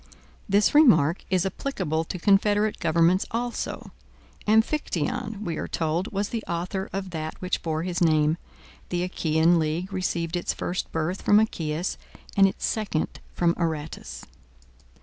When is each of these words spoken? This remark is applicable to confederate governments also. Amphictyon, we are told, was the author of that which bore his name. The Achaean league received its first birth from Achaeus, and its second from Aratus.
This 0.49 0.73
remark 0.73 1.23
is 1.29 1.45
applicable 1.45 2.05
to 2.05 2.17
confederate 2.17 2.79
governments 2.79 3.27
also. 3.29 3.91
Amphictyon, 4.47 5.43
we 5.43 5.57
are 5.57 5.67
told, 5.67 6.11
was 6.11 6.29
the 6.29 6.43
author 6.47 6.89
of 6.91 7.11
that 7.11 7.39
which 7.39 7.61
bore 7.61 7.83
his 7.83 8.01
name. 8.01 8.37
The 8.89 9.03
Achaean 9.03 9.59
league 9.59 9.93
received 9.93 10.35
its 10.35 10.53
first 10.55 10.91
birth 10.91 11.21
from 11.21 11.39
Achaeus, 11.39 11.97
and 12.35 12.47
its 12.47 12.65
second 12.65 13.19
from 13.35 13.53
Aratus. 13.59 14.23